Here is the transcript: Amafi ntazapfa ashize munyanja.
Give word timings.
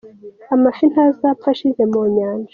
Amafi 0.53 0.83
ntazapfa 0.91 1.47
ashize 1.53 1.81
munyanja. 1.91 2.49